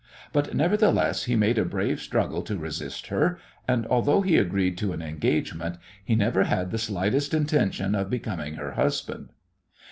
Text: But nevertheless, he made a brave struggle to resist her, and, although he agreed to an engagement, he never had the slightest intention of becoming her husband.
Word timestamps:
But 0.33 0.55
nevertheless, 0.55 1.25
he 1.25 1.35
made 1.35 1.59
a 1.59 1.63
brave 1.63 1.99
struggle 2.01 2.41
to 2.41 2.57
resist 2.57 3.09
her, 3.09 3.37
and, 3.67 3.85
although 3.85 4.21
he 4.21 4.35
agreed 4.37 4.75
to 4.79 4.93
an 4.93 5.01
engagement, 5.03 5.77
he 6.03 6.15
never 6.15 6.45
had 6.45 6.71
the 6.71 6.79
slightest 6.79 7.35
intention 7.35 7.93
of 7.93 8.09
becoming 8.09 8.55
her 8.55 8.71
husband. 8.71 9.29